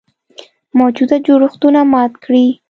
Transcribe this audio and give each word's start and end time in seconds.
موجوده 0.77 1.17
جوړښتونه 1.25 1.79
مات 1.91 2.13
کړي. 2.23 2.45